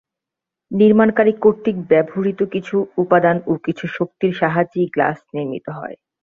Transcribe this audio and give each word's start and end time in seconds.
নির্মাণকারী 0.71 1.33
কর্তৃক 1.41 1.77
ব্যবহৃত 1.89 2.39
কিছু 2.53 2.75
উপাদান 2.97 3.37
ও 3.47 3.53
কিছু 3.65 3.85
শক্তির 3.97 4.33
সাহায্যেই 4.33 4.87
গ্লাস 4.87 5.17
নির্মিত 5.33 5.65
হয়। 5.77 5.97